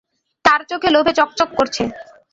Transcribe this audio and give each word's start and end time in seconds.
তার 0.45 0.61
চোখে 0.69 0.89
লোভে 0.91 1.13
চক 1.19 1.29
চক 1.39 1.49
করছে। 1.57 1.83